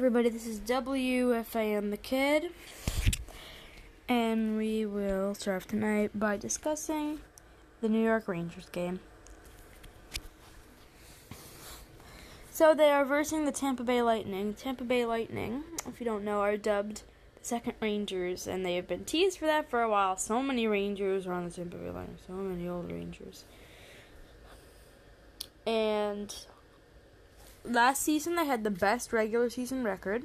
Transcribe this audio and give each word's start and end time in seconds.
everybody. 0.00 0.30
This 0.30 0.46
is 0.46 0.60
WFAM 0.60 1.90
the 1.90 1.98
Kid, 1.98 2.52
and 4.08 4.56
we 4.56 4.86
will 4.86 5.34
start 5.34 5.58
off 5.58 5.68
tonight 5.68 6.18
by 6.18 6.38
discussing 6.38 7.20
the 7.82 7.88
New 7.90 8.02
York 8.02 8.26
Rangers 8.26 8.64
game. 8.72 9.00
So 12.50 12.72
they 12.74 12.90
are 12.90 13.04
versing 13.04 13.44
the 13.44 13.52
Tampa 13.52 13.82
Bay 13.82 14.00
Lightning. 14.00 14.54
Tampa 14.54 14.84
Bay 14.84 15.04
Lightning, 15.04 15.64
if 15.86 16.00
you 16.00 16.06
don't 16.06 16.24
know, 16.24 16.40
are 16.40 16.56
dubbed 16.56 17.02
the 17.38 17.44
second 17.44 17.74
Rangers, 17.78 18.46
and 18.46 18.64
they 18.64 18.76
have 18.76 18.88
been 18.88 19.04
teased 19.04 19.36
for 19.36 19.44
that 19.44 19.68
for 19.68 19.82
a 19.82 19.90
while. 19.90 20.16
So 20.16 20.42
many 20.42 20.66
Rangers 20.66 21.26
are 21.26 21.34
on 21.34 21.44
the 21.44 21.50
Tampa 21.50 21.76
Bay 21.76 21.90
Lightning. 21.90 22.16
So 22.26 22.32
many 22.32 22.66
old 22.66 22.90
Rangers. 22.90 23.44
And 25.66 26.34
last 27.64 28.02
season 28.02 28.36
they 28.36 28.46
had 28.46 28.64
the 28.64 28.70
best 28.70 29.12
regular 29.12 29.50
season 29.50 29.84
record. 29.84 30.24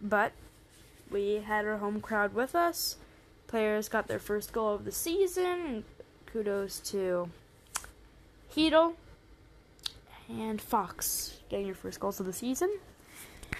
But 0.00 0.32
we 1.10 1.42
had 1.46 1.64
our 1.64 1.78
home 1.78 2.00
crowd 2.00 2.34
with 2.34 2.54
us. 2.54 2.96
Players 3.46 3.88
got 3.88 4.08
their 4.08 4.18
first 4.18 4.52
goal 4.52 4.74
of 4.74 4.84
the 4.84 4.92
season. 4.92 5.84
Kudos 6.26 6.80
to 6.90 7.30
Chytil 8.52 8.94
and 10.28 10.60
Fox 10.60 11.38
getting 11.48 11.66
your 11.66 11.74
first 11.74 12.00
goals 12.00 12.20
of 12.20 12.26
the 12.26 12.32
season. 12.32 12.78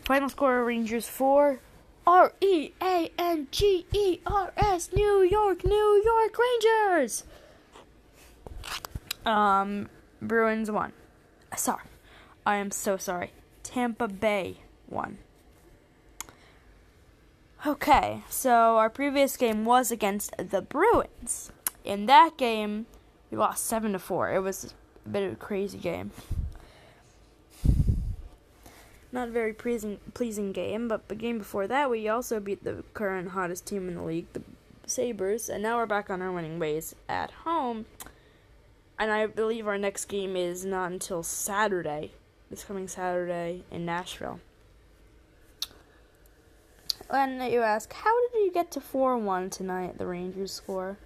Final 0.05 0.29
score 0.29 0.65
Rangers 0.65 1.09
4. 1.09 1.61
R 2.07 2.33
E 2.41 2.71
A 2.81 3.11
N 3.19 3.49
G 3.51 3.85
E 3.93 4.21
R 4.27 4.53
S 4.57 4.91
New 4.93 5.23
York, 5.23 5.65
New 5.65 6.03
York 6.05 6.37
Rangers. 6.39 7.25
Um, 9.25 9.89
Bruins 10.23 10.71
1. 10.71 10.93
Sorry. 11.57 11.85
I 12.45 12.57
am 12.57 12.71
so 12.71 12.97
sorry. 12.97 13.33
Tampa 13.63 14.09
Bay 14.09 14.59
won. 14.89 15.19
Okay, 17.67 18.23
so 18.29 18.77
our 18.77 18.91
previous 18.91 19.37
game 19.37 19.65
was 19.65 19.91
against 19.91 20.37
the 20.37 20.63
Bruins. 20.63 21.51
In 21.85 22.07
that 22.07 22.37
game, 22.37 22.87
we 23.31 23.39
lost 23.39 23.65
7 23.65 23.93
to 23.93 23.99
4. 23.99 24.35
It 24.35 24.41
was 24.41 24.75
a 25.05 25.09
bit 25.09 25.25
of 25.25 25.33
a 25.33 25.37
crazy 25.37 25.79
game 25.79 26.13
not 29.17 29.29
a 29.29 29.33
very 29.33 29.53
pleasing 29.55 29.99
pleasing 30.15 30.53
game, 30.53 30.87
but 30.87 31.09
the 31.09 31.15
game 31.15 31.39
before 31.39 31.67
that 31.67 31.91
we 31.91 32.07
also 32.07 32.39
beat 32.39 32.63
the 32.63 32.85
current 32.95 33.31
hottest 33.31 33.67
team 33.67 33.89
in 33.89 33.95
the 33.97 34.03
league, 34.03 34.27
the 34.35 34.43
Sabres, 34.87 35.49
and 35.49 35.63
now 35.63 35.79
we're 35.79 35.87
back 35.87 36.11
on 36.11 36.23
our 36.23 36.31
winning 36.31 36.59
ways 36.59 36.95
at 37.09 37.31
home. 37.31 37.87
And 38.99 39.11
I 39.11 39.27
believe 39.27 39.67
our 39.67 39.79
next 39.79 40.07
game 40.07 40.37
is 40.37 40.65
not 40.65 40.91
until 40.91 41.23
Saturday, 41.23 42.13
this 42.51 42.65
coming 42.65 42.89
Saturday 42.89 43.63
in 43.71 43.85
Nashville. 43.85 44.41
And 47.11 47.53
you 47.53 47.61
ask, 47.61 47.93
how 47.93 48.29
did 48.29 48.45
you 48.45 48.51
get 48.53 48.71
to 48.73 48.81
4 48.81 49.19
1 49.19 49.51
tonight, 49.51 49.99
the 49.99 50.07
Rangers 50.07 50.53
score? 50.53 50.97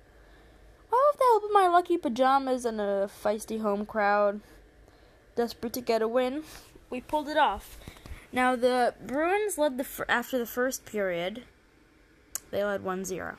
Well, 0.90 1.00
with 1.10 1.18
the 1.18 1.24
help 1.24 1.44
of 1.44 1.50
my 1.52 1.66
lucky 1.66 1.98
pajamas 1.98 2.64
and 2.64 2.80
a 2.80 3.10
feisty 3.22 3.60
home 3.60 3.84
crowd, 3.84 4.40
desperate 5.36 5.72
to 5.74 5.80
get 5.80 6.02
a 6.02 6.08
win, 6.08 6.42
we 6.90 7.00
pulled 7.00 7.28
it 7.28 7.36
off. 7.36 7.78
Now 8.32 8.56
the 8.56 8.94
Bruins 9.04 9.58
led 9.58 9.78
the 9.78 9.84
fr- 9.84 10.04
after 10.08 10.38
the 10.38 10.46
first 10.46 10.86
period. 10.86 11.44
They 12.50 12.64
led 12.64 12.82
1-0. 12.82 13.36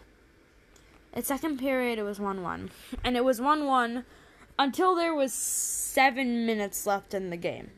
In 1.13 1.23
second 1.23 1.57
period 1.57 1.99
it 1.99 2.03
was 2.03 2.19
1-1. 2.19 2.69
And 3.03 3.17
it 3.17 3.25
was 3.25 3.39
1-1 3.39 4.03
until 4.61 4.93
there 4.93 5.15
was 5.15 5.33
7 5.33 6.45
minutes 6.45 6.85
left 6.85 7.15
in 7.15 7.31
the 7.31 7.35
game. 7.35 7.71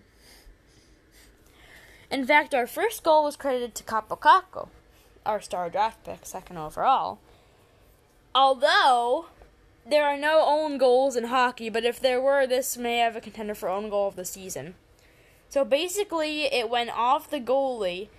In 2.12 2.26
fact, 2.26 2.54
our 2.54 2.68
first 2.68 3.04
goal 3.04 3.24
was 3.24 3.38
credited 3.38 3.74
to 3.76 3.86
Kaapo 3.86 4.20
Kakko, 4.20 4.68
our 5.26 5.40
star 5.40 5.70
draft 5.70 6.04
pick, 6.04 6.26
second 6.26 6.58
overall. 6.58 7.20
Although 8.36 9.28
there 9.90 10.04
are 10.04 10.18
no 10.18 10.44
own 10.46 10.78
goals 10.78 11.16
in 11.16 11.26
hockey, 11.26 11.70
but 11.70 11.86
if 11.86 12.02
there 12.02 12.20
were, 12.20 12.46
this 12.46 12.76
may 12.76 12.98
have 12.98 13.16
a 13.16 13.22
contender 13.22 13.56
for 13.56 13.70
own 13.70 13.90
goal 13.90 14.10
of 14.10 14.18
the 14.18 14.26
season. 14.26 14.76
So 15.48 15.64
basically, 15.64 16.44
it 16.54 16.70
went 16.70 16.90
off 16.90 17.30
the 17.30 17.40
goalie, 17.40 18.10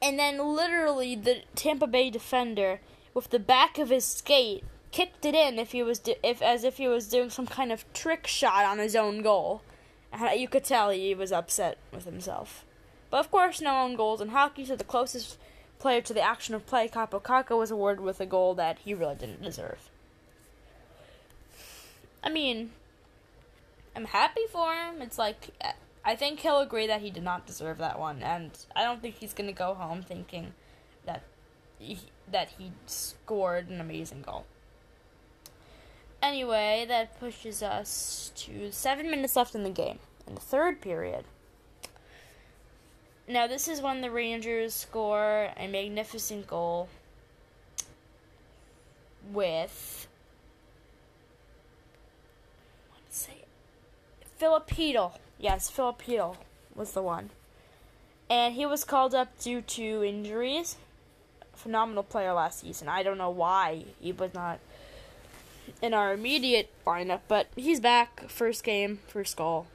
and 0.00 0.20
then 0.20 0.38
literally 0.38 1.16
the 1.16 1.42
Tampa 1.56 1.88
Bay 1.88 2.10
defender, 2.10 2.80
with 3.12 3.30
the 3.30 3.40
back 3.40 3.76
of 3.76 3.90
his 3.90 4.04
skate, 4.04 4.62
kicked 4.94 5.24
it 5.24 5.34
in 5.34 5.58
if 5.58 5.72
he 5.72 5.82
was 5.82 5.98
do- 5.98 6.14
if 6.22 6.40
as 6.40 6.62
if 6.62 6.76
he 6.76 6.86
was 6.86 7.08
doing 7.08 7.28
some 7.28 7.48
kind 7.48 7.72
of 7.72 7.84
trick 7.92 8.28
shot 8.28 8.64
on 8.64 8.78
his 8.78 8.94
own 8.94 9.22
goal. 9.22 9.60
You 10.36 10.46
could 10.46 10.62
tell 10.62 10.90
he 10.90 11.16
was 11.16 11.32
upset 11.32 11.78
with 11.92 12.04
himself. 12.04 12.64
But 13.10 13.18
of 13.18 13.28
course, 13.28 13.60
no 13.60 13.76
own 13.76 13.96
goals 13.96 14.20
in 14.20 14.28
hockey, 14.28 14.64
so 14.64 14.76
the 14.76 14.84
closest 14.84 15.36
player 15.80 16.00
to 16.02 16.14
the 16.14 16.20
action 16.20 16.54
of 16.54 16.64
play, 16.64 16.86
Kaapo 16.86 17.20
Kakko, 17.20 17.58
was 17.58 17.72
awarded 17.72 18.04
with 18.04 18.20
a 18.20 18.26
goal 18.26 18.54
that 18.54 18.78
he 18.84 18.94
really 18.94 19.16
didn't 19.16 19.42
deserve. 19.42 19.90
I 22.22 22.30
mean, 22.30 22.70
I'm 23.96 24.04
happy 24.04 24.46
for 24.48 24.74
him. 24.74 25.02
It's 25.02 25.18
like 25.18 25.50
I 26.04 26.14
think 26.14 26.38
he'll 26.38 26.60
agree 26.60 26.86
that 26.86 27.00
he 27.00 27.10
did 27.10 27.24
not 27.24 27.46
deserve 27.46 27.78
that 27.78 27.98
one, 27.98 28.22
and 28.22 28.52
I 28.76 28.84
don't 28.84 29.02
think 29.02 29.16
he's 29.16 29.34
gonna 29.34 29.52
go 29.52 29.74
home 29.74 30.02
thinking 30.02 30.54
that 31.04 31.22
he, 31.80 31.98
that 32.30 32.50
he 32.58 32.70
scored 32.86 33.68
an 33.68 33.80
amazing 33.80 34.22
goal. 34.22 34.46
Anyway, 36.24 36.86
that 36.88 37.20
pushes 37.20 37.62
us 37.62 38.32
to 38.34 38.72
seven 38.72 39.10
minutes 39.10 39.36
left 39.36 39.54
in 39.54 39.62
the 39.62 39.68
game 39.68 39.98
in 40.26 40.34
the 40.34 40.40
third 40.40 40.80
period. 40.80 41.26
Now, 43.28 43.46
this 43.46 43.68
is 43.68 43.82
when 43.82 44.00
the 44.00 44.10
Rangers 44.10 44.72
score 44.72 45.50
a 45.54 45.66
magnificent 45.66 46.46
goal 46.46 46.88
with. 49.30 50.08
Let's 52.94 53.18
say 53.18 53.44
Filip 54.38 54.70
Yes, 55.38 55.68
Filip 55.68 56.00
Chytil 56.00 56.36
was 56.74 56.92
the 56.92 57.02
one. 57.02 57.28
And 58.30 58.54
he 58.54 58.64
was 58.64 58.82
called 58.82 59.14
up 59.14 59.38
due 59.38 59.60
to 59.60 60.02
injuries. 60.02 60.76
Phenomenal 61.54 62.02
player 62.02 62.32
last 62.32 62.60
season. 62.60 62.88
I 62.88 63.02
don't 63.02 63.18
know 63.18 63.28
why 63.28 63.84
he 64.00 64.10
was 64.10 64.32
not 64.32 64.58
in 65.82 65.94
our 65.94 66.12
immediate 66.12 66.70
lineup, 66.86 67.20
but 67.28 67.48
he's 67.56 67.80
back. 67.80 68.28
First 68.28 68.64
game, 68.64 69.00
first 69.06 69.36
goal. 69.36 69.66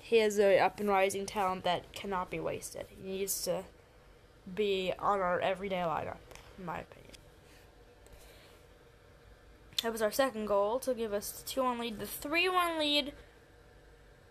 He 0.00 0.18
is 0.18 0.38
a 0.38 0.58
up 0.58 0.80
and 0.80 0.88
rising 0.88 1.26
talent 1.26 1.64
that 1.64 1.92
cannot 1.92 2.30
be 2.30 2.38
wasted. 2.38 2.86
He 2.88 3.10
needs 3.10 3.42
to 3.44 3.64
be 4.54 4.92
on 4.98 5.20
our 5.20 5.40
everyday 5.40 5.76
lineup, 5.76 6.18
in 6.58 6.66
my 6.66 6.80
opinion. 6.80 7.12
That 9.82 9.92
was 9.92 10.02
our 10.02 10.12
second 10.12 10.46
goal 10.46 10.78
to 10.80 10.94
give 10.94 11.12
us 11.12 11.30
the 11.30 11.48
2 11.48 11.62
1 11.62 11.78
lead. 11.78 11.98
The 11.98 12.06
3 12.06 12.48
1 12.48 12.78
lead 12.78 13.12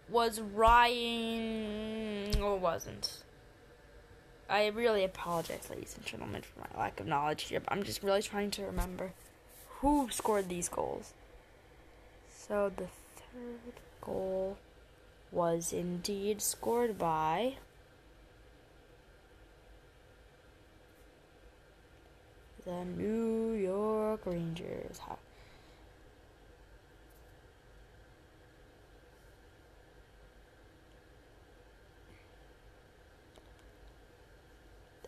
was 0.10 0.42
Ryan. 0.42 2.42
Or 2.42 2.58
wasn't. 2.58 3.24
I 4.50 4.68
really 4.68 5.04
apologize, 5.04 5.70
ladies 5.70 5.96
and 5.98 6.06
gentlemen, 6.06 6.44
for 6.44 6.60
my 6.60 6.80
lack 6.80 7.00
of 7.00 7.08
knowledge 7.08 7.44
here, 7.44 7.60
but 7.60 7.72
I'm 7.72 7.84
just 7.84 8.04
really 8.04 8.22
trying 8.22 8.52
to 8.52 8.64
remember 8.64 9.14
who 9.84 10.08
scored 10.10 10.48
these 10.48 10.70
goals. 10.70 11.12
So 12.34 12.72
the 12.74 12.88
third 13.18 13.82
goal 14.00 14.58
was 15.30 15.74
indeed 15.74 16.42
scored 16.42 16.98
by. 16.98 17.56
The 22.64 22.86
New 22.86 23.52
York 23.52 24.22
Rangers. 24.26 25.02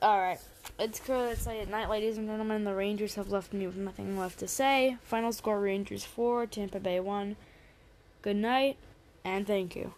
Alright. 0.04 0.42
It's 0.78 1.00
it's 1.08 1.48
late 1.48 1.62
at 1.62 1.70
night, 1.70 1.90
ladies 1.90 2.18
and 2.18 2.28
gentlemen. 2.28 2.66
The 2.66 2.76
Rangers 2.76 3.16
have 3.16 3.30
left 3.30 3.54
me 3.54 3.66
with 3.66 3.78
nothing 3.78 4.20
left 4.20 4.40
to 4.40 4.48
say. 4.48 4.98
Final 5.04 5.32
score 5.32 5.62
Rangers 5.62 6.04
4, 6.04 6.48
Tampa 6.48 6.82
Bay 6.82 7.00
1. 7.00 7.38
Good 8.22 8.36
night, 8.36 8.76
and 9.24 9.48
thank 9.48 9.78
you. 9.78 9.94